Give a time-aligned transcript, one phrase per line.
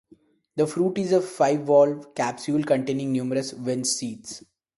[0.55, 4.43] The fruit is a five-valved capsule containing numerous winged seeds.